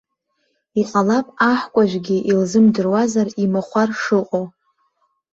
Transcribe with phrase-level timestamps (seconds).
[0.81, 4.45] Иҟалап аҳкәажәгьы илзымдыруазар имахәар шыҟоу.